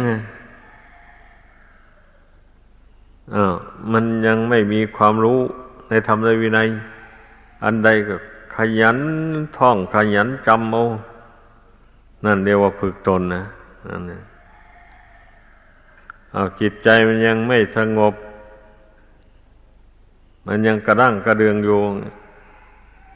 [3.35, 3.55] อ่า
[3.93, 5.39] มันยังไม่มีความรู้
[5.89, 6.69] ในธรรมในวินัย
[7.65, 8.17] อันใดก็
[8.57, 8.99] ขยัน
[9.57, 10.85] ท่องขยันจำเอา
[12.25, 13.43] นั่นเรียกว่าฝึกตนนะ
[13.89, 14.23] นั่นนะ
[16.33, 18.15] เอาจิตใจมันยังไม่สงบ
[20.47, 21.79] มันยังกระด้างกระเดืองอยู่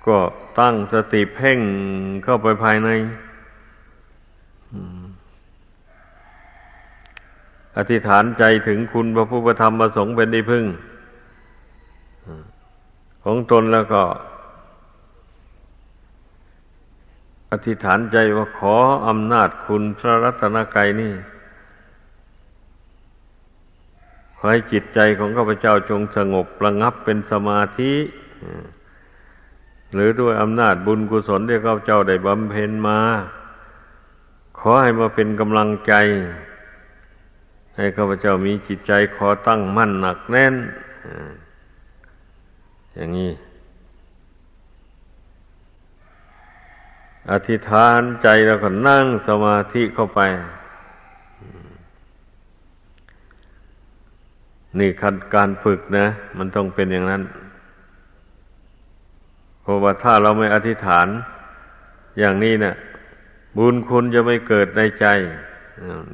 [0.06, 0.18] ก็
[0.60, 1.58] ตั้งสติเพ่ง
[2.24, 2.88] เข้าไปภายใน
[7.76, 10.64] อธิษฐานใจถึงคุณพระพุทธธรรมประสงค์เป็นที่พึ่ง
[13.24, 14.02] ของตนแล้วก็
[17.50, 18.76] อธิษฐานใจว่าขอ
[19.08, 21.14] อำนาจคุณพระรัตนกายนี่
[24.36, 27.92] ขอให้จิตใจของข้าพเจ้าจงสงบระงับเป็นสมาธิ
[29.94, 33.00] หรือด้วยอำนาจบุญกุศลที่ข้าพเจ้าได้บำเพ็ญมา
[34.58, 35.92] ขอให้มาเป็นกำลังใจ
[37.76, 40.54] ให้ข้าพเจ้ามีจิตใจขอตั้งมั่นหนักแน่น
[42.94, 43.30] อย่างนี้
[47.32, 50.20] อธิษฐานใจแล้วก็นั่งสมาธิเข้าไป
[54.78, 56.06] นี่ขั้นการฝึกนะ
[56.38, 57.22] มันต้องเป็นอย่างนั้น
[59.62, 61.06] เพราะว่าถ้าเราไม่อธิษฐาน
[62.18, 62.74] อย่างนี้เนะ่ะ
[63.56, 65.06] บุญคุณจะไม่เกิดในใจ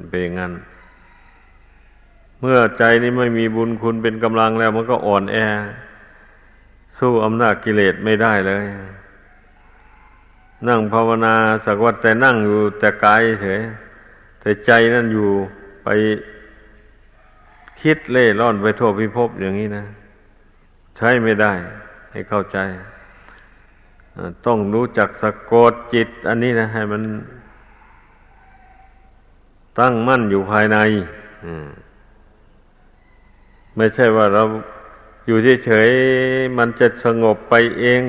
[0.09, 0.53] เป็นอย่างนั้น
[2.41, 5.37] เมื่อใจนี้ไม่มีบุญคุณเป็นกำลังแล้ว มันก็อ่อนแอ
[6.99, 8.65] สู้อำนาจกิเลสไม่ได้เลย
[10.69, 13.61] นั่งภาวนาสักวัดแต่นั่งอยู่แต่กายเฉย
[14.41, 15.29] แต่ใจนั่นอยู่
[15.85, 15.89] ไป
[17.81, 19.85] คิดเล่ร่อนไปทั่วพิภพอย่างนี้นะ
[20.97, 21.53] ใช้ไม่ได้
[22.13, 22.59] ให้เข้าใจ
[24.47, 27.03] ต้องรู้จักสะกดจิต อันนี้นะให้มัน
[29.81, 30.79] ตั้งมั่นอยู่ภายใน
[33.77, 34.43] ไม่ใช่ว่าเรา
[35.27, 38.01] อยู่เฉยๆมันจะสงบไปเอง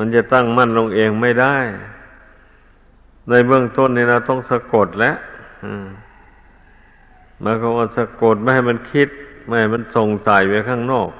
[0.00, 1.56] มันจะตั้งมั่นลงเองไม่ได้
[3.28, 5.16] ในเบื้องต้นนี่เราต้องสะกดแล้ว
[7.44, 9.08] มาก็ว่าสะกดไม่ให้มันคิด
[9.46, 11.10] ไม่ให้มันส่งสายไปข้างนอก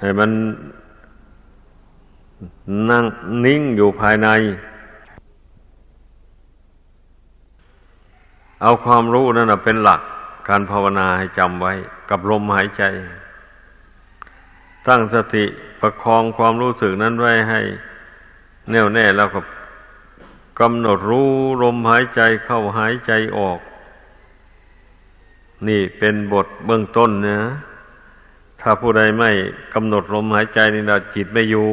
[0.00, 0.30] ให้มัน
[2.90, 3.04] นั่ง
[3.44, 4.28] นิ่งอยู่ภายใน
[8.62, 10.00] เอาความรู้นั่นเป็นหลัก
[10.48, 11.72] การภาวนาให้จำไว้
[12.10, 12.82] กับลมหายใจ
[14.90, 15.44] ตั้งสติ
[15.80, 17.60] ประคองความรู้สึกนั้นไว้ให้
[18.70, 19.40] แน่วแน่แล้วก็
[20.60, 21.30] กำหนดรู้
[21.62, 23.58] ลมหายใจเข้าหายใจออก
[25.68, 27.40] นี่เป็นบทเบื้องต้นนะ
[28.60, 29.30] ถ้าผู้ใดไม่
[29.74, 31.68] กำหนดลมหายใจนี่เราจิตไม่อยู่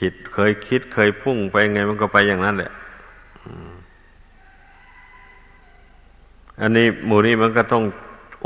[0.00, 2.72] จิตเคยคิดเคยพุ่งไปไงมันก็ไปอย่างนั้นแหละ
[6.60, 7.84] อันนี้หมู่นี้มันก็ต้อง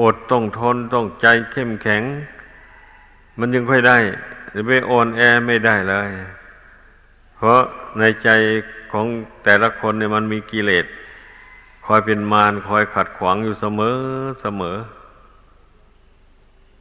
[0.01, 2.03] อดต้องทนต้องใจเข้มแข็ง
[3.45, 3.99] มันยังค่อยได้
[4.51, 6.09] หรือไปอ่อนแอไม่ได้เลย
[7.37, 7.61] เพราะ
[7.99, 8.29] ในใจ
[8.93, 9.07] ของ
[9.45, 10.87] แต่ละคนเนี่ยมันมีกิเลส
[11.87, 13.97] คอยเป็นมารคอยขัดขวางอยู่เสมอ
[14.43, 14.77] เสมอ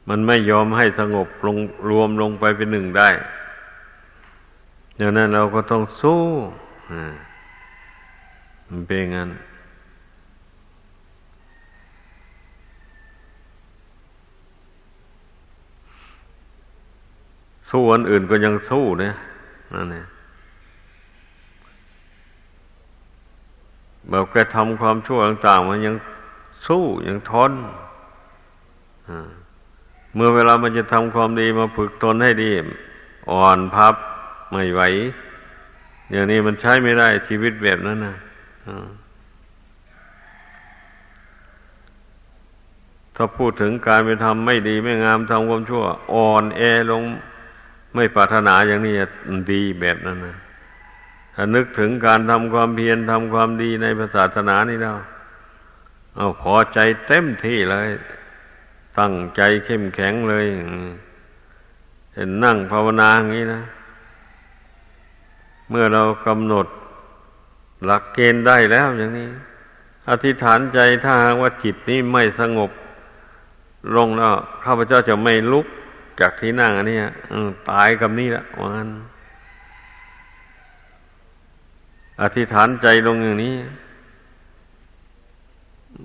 [0.08, 1.56] มันไม่ยอมให้สงบลง
[1.88, 3.08] รวมลงไปเป็นหนึ่งได้
[5.00, 6.22] ดังนั้นเราก็ต้องสู้
[8.68, 9.30] มันเป็นงั้น
[17.72, 19.14] สู้อันอื่นก็ยังสู้เนี่ย
[19.74, 20.06] นั่นเอง
[24.08, 25.96] แบบแกทำความชั่วต่างๆมันยัง
[26.66, 27.52] สู้ยังทน
[30.14, 32.50] เมื่อเวลามันจะทำความดีมาฝึกตนให้ดี
[33.30, 33.94] อ่อนพับ
[34.52, 34.80] ไม่ไหว
[36.10, 38.16] อย่างนี้มันใช้ไม่ได้ชีวิตแบบนั้นนะ
[43.16, 45.82] ถ้าพูดถึงการไปทำไม่ดีไม่งามทำความชั่ว
[46.14, 47.02] อ่อนแอลง
[47.94, 48.94] ไม่ปรารถนาอย่างนี้
[49.52, 50.36] ดีแบบนั้นนะ
[51.34, 54.96] ถ้านึกถึงการทำความเพียรทำความดีในศาสนานี่แล้ว
[56.16, 57.88] เอาพอใจเต็มที่เลย
[58.98, 60.46] ตั้งใจเข้มแข็งเลย
[62.14, 63.62] เห็นนั่งภาวนาอย่างนี้นะ
[65.70, 66.66] เมื่อเรากำหนด
[67.84, 69.28] หลักเกณฑ์ได้แล้วอย่างนี้
[70.08, 72.70] อธิษฐานใจถ้าหากว่าจิตนี้ไม่สงบ
[73.96, 74.32] ลงแล้ว
[74.64, 75.66] ข้าพเจ้าจะไม่ลุก
[76.20, 76.98] จากที่นั่งอันนี้
[77.70, 78.88] ตายกับนี่ละวัน
[82.22, 83.56] อธิษฐานใจลงอย่างนี้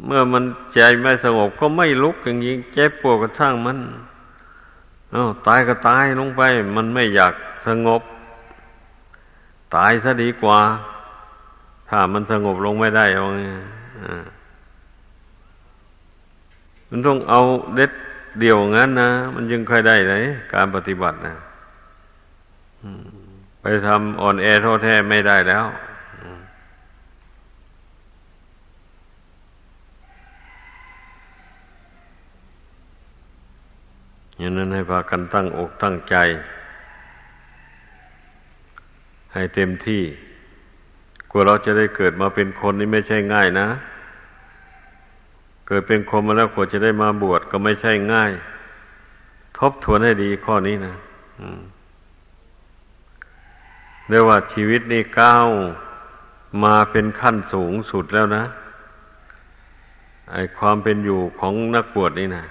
[0.06, 0.44] เมื่อมัน
[0.76, 3.80] ใจไม่สงบก็ไม่ลุกอย่างนี้เจ็บปวดก็ช่างมัน
[5.14, 6.42] อาตายก็ตายลงไป
[6.78, 7.34] มันไม่อยาก
[7.68, 8.02] สงบ
[9.76, 10.60] ตายซะดีกว่า
[11.90, 13.40] ถ้ามันสงบลงไม่ได้เอาไง
[16.90, 17.42] มันต้องเอา
[17.76, 17.92] เด็ด
[18.40, 20.24] เดียวงั้นนะมันยังค่อยได้เลย
[20.54, 21.36] การปฏิบัตินะ
[23.62, 25.66] ไปทำอ่อนแอโทษแท้ไม่ได้แล้ว
[34.40, 36.16] อย่างนั้นให้พากันตั้งอกตั้งใจ
[39.34, 40.04] ให้เต็มที่
[41.32, 43.68] กว่าเราจะได้เกิดมาเป็นคนนี่ไม่ใช่ง่ายนะ
[45.68, 48.32] เกิดเป็นคนมาแล้วกว่าจะได้มาบวชก็ไม่ใช่ง่าย
[49.58, 50.96] ทบทวนให้ดีข้อนี้นะ
[54.10, 55.48] เรียกว่าชีวิตนี้ก้าว
[56.64, 58.44] มาเป็นขั้นสูงสุดแล้วนะ
[60.32, 62.46] ไอความเป็นอยู่ของนักบวชนี่นะ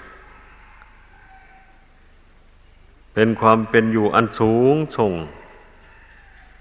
[3.13, 5.13] เป็นความเป็นอยู่อันสูงส่ง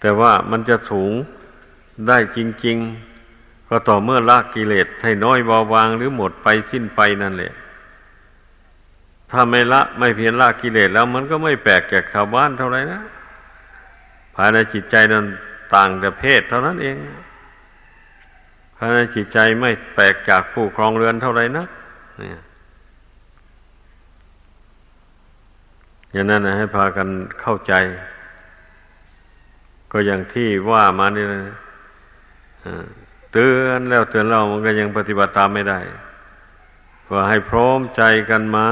[0.00, 1.12] แต่ว่ามันจะสูง
[2.08, 3.15] ได้จริง ๆ
[3.68, 7.52] ก็ต่อเมื่อละกิเลสให้น้อยเบาบางหรือหมดไปสิ้นไปนั่นแหละ
[9.30, 13.00] ถ้าไม่ละไม่เพียรละกิเลสแล้วมันก็ไม่แปลกจากชาวบ้านเท่าไรนะ
[14.34, 15.24] ภายในจิตใจนั้น
[15.74, 16.96] ต่างแต่เพศเท่านั้นเอง
[18.76, 21.66] ภายในจิตใจไม่แปลกจากผู้ครองเรือนเท่าไรนะ
[22.18, 22.40] เนี่ย
[26.12, 27.08] อย่างนั้นนะให้พากัน
[27.40, 27.72] เข้าใจ
[29.92, 31.42] ก็อย่างที่ว่ามานี่นะ
[32.62, 35.78] เตือนแล้วเตือนเรามันก็ยังปฏิบัติตามไม่ได้
[37.10, 38.68] ว่าให้พร้อมใจกันมา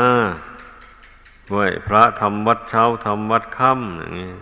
[1.50, 4.34] ด้วยพระทำวัดเช้าทำวัดค่ำอย่างนี้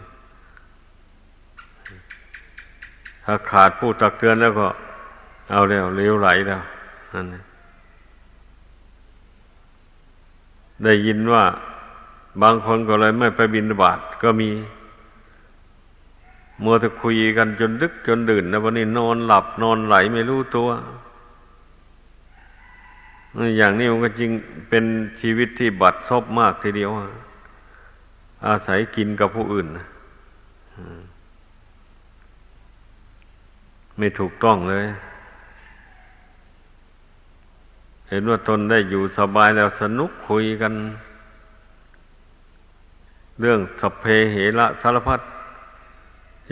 [3.24, 4.68] ถ้าขาดผู้ตักเตือนแล้วก็
[5.50, 6.62] เอาแล้วเลี้ยวไหลแล้ว
[7.14, 7.26] นั่น
[10.84, 11.44] ได้ยินว่า
[12.42, 14.50] บางคนก็เลยไม่ไปบินบาตก็มี
[16.62, 20.68] มัวจะคุยกันจนดึกจนดื่นนะวันนี้นอนหลับนอนไหลไม่รู้ตัว
[23.56, 24.30] อย่างนี้มันก็จริง
[24.68, 24.84] เป็น
[25.20, 26.90] ชีวิตที่บัดซบมากทีเดียว
[28.46, 29.66] อาศัยกินกับผู้อื่น
[33.98, 34.84] ไม่ถูกต้องเลย
[38.08, 40.72] เห็นว่าตนได้อยู่สบายแล้วสนุกคุยกัน
[43.40, 45.20] เรื่องสเพเหระสารพัด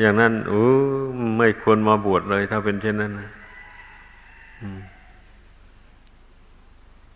[0.01, 0.65] อย่างนั้นโอ้
[1.39, 3.31] ไม่ควรมาบวชเลยถ้าเป็นเช่นนั้นนะ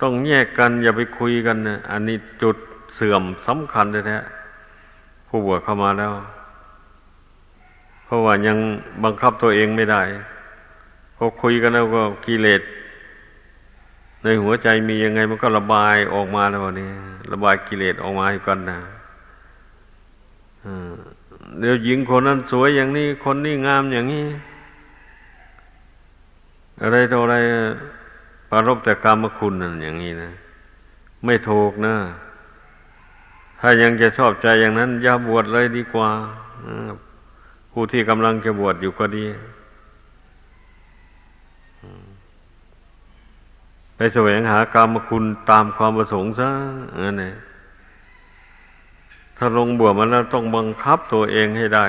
[0.01, 2.57] ต้องแยกกันอย่าไปคุยกันนะอันนี้จุด
[2.95, 6.13] เสื่อมสำคัญแท้ๆผู้บวชเข้ามาแล้ว
[8.05, 8.59] เพราะว่ายัง
[9.05, 10.03] บังคับตัวเองไม่ได้
[11.17, 12.63] พอคุยกันแล้วก็กิเลส
[14.23, 16.91] ในหัวใจมียังไงมันก็ระบายออกมาแล้ววันนี้
[17.33, 18.79] ระบายกิเลสออกมาให้กันนะ
[21.61, 24.27] เดี๋ยวหญิงคนนั้นสวยอย่างนี้ คนนี้งามอย่างนี้
[26.83, 27.37] อะไรต่ออะไร
[28.51, 30.31] ปารบแต่กรรมคุณนั่นอย่างนี้นะ
[31.25, 31.95] ไม่ถูกนะ
[33.61, 36.09] ถ้ายังจะชอบใจอย่างนั้น อย่าบวชเลยดีกว่า
[37.73, 39.27] ผู้ที่กำลังจะบวชอยู่ก็ดี
[43.97, 46.49] ไปแสวงหากรรมคุณตามความประสงค์ซะ
[47.05, 47.35] นั่นเอง
[49.37, 51.87] ถ้าลงบวชมันแล้วต้องบังคับตัวเองให้ได้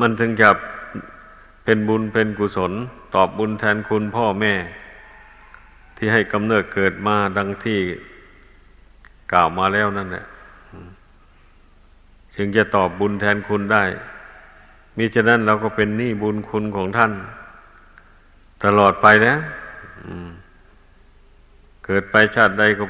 [0.00, 0.50] มันถึงจะ
[1.64, 2.72] เป็นบุญเป็นกุศล
[3.14, 4.54] ตอบบุญแทนคุณพ่อแม่
[5.96, 7.80] ที่ให้กำเนิดเกิดมาดังที่
[9.32, 10.24] กล่าวมาแล้วนั่นแหละ
[12.34, 13.84] จึงจะตอบบุญแทนคุณได้
[14.96, 17.12] มิฉะนั้นเราก็เป็นหนี้บุญคุณของท่าน
[18.64, 19.34] ตลอดไปนะ
[21.84, 22.84] เกิดไปชาติใดก็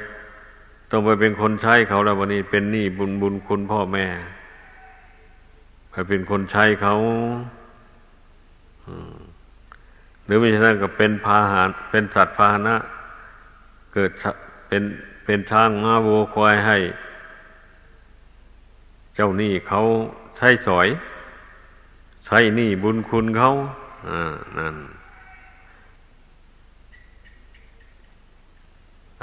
[0.90, 4.06] ต้องไปเป็นคนใช้เขาแล้ววันนี้เป็นหนี้บุญบุญคุณพ่อแม่
[5.90, 6.94] ไปเป็นคนใช้เขา
[10.24, 12.76] หรือไม่ฉะนั้นก็เป็นพาหานเป็นสัตว์พาหนะ
[13.94, 14.10] เกิด
[14.68, 14.82] เป็น
[15.24, 16.78] เป็นช้างม้าวัวควายให้
[19.14, 19.80] เจ้าหนี้เขา
[20.36, 20.88] ใช้สอย
[22.26, 23.50] ใช้หนี้บุญคุณเขา
[24.08, 24.76] อ่านั่น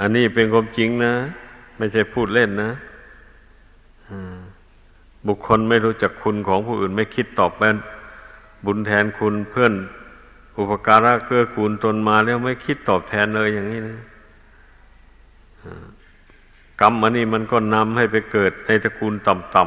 [0.00, 1.14] อันนี้เป็นความจริงนะ
[1.78, 2.70] ไม่ใช่พูดเล่นนะ
[5.26, 7.76] บุคคลไม่รู้จักคุณของผู้อื่น ไม่คิดตอบแทน
[8.66, 9.72] บุญแทนคุณเพื่อน
[10.58, 13.98] อุปการะเกื้อกูลตนมาแล้วไม่คิดตอบแทนเลยอย่างนี้นะ
[16.80, 19.64] กรรมอันนี้มันก็นำให้ไปเกิดในตระกูลต่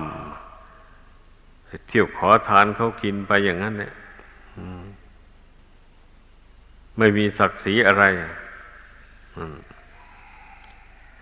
[0.72, 3.94] ำๆเที่ยวขอทานเขากินไปอย่างนั้นเนี่ย
[6.98, 8.04] ไม่มีศักดิ์ศรีอะไร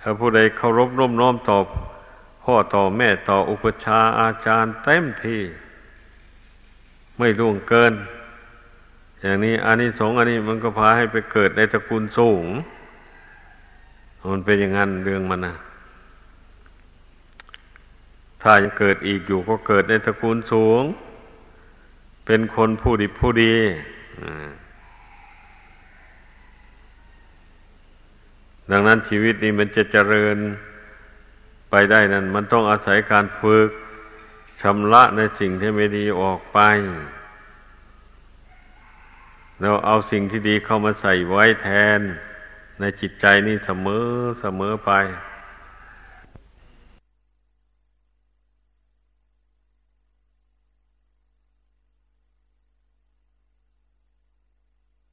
[0.06, 1.58] ถ้าผู้ใดเคารพร่มน้อมต่อ
[2.44, 5.42] พ่อต่อแม่ต่ออุปชาอาจารย์เต็มที่
[7.18, 7.94] ไม่ล่วงเกิน
[9.22, 12.46] อย่างนี้อานิสงส์อันนี้มันก็พาให้ไปเกิดในตระกูลสูง
[14.32, 15.56] มันเป็นอย่างนั้นเรื่องมันนะ
[18.42, 20.84] ถ้ายังเกิดอีกอยู่ก็เกิดในตระกูลสูง
[22.26, 23.56] เป็นคนผู้ดีผู้ดี
[28.72, 30.38] ดังนั้นชีวิตนี้มันจะเจริญ
[31.70, 33.70] ไปได้นั้น มันต้องอาศัยการฝึก
[34.62, 36.60] ชำระในสิ่งที่ไม่ดีออกไป
[39.60, 42.00] แล้วเอาสิ่งที่ดีเข้ามาใส่ไว้แทน
[42.80, 44.08] ในจิตใจนี่เสมอ
[44.42, 44.92] เสมอไป